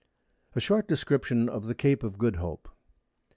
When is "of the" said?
1.47-1.75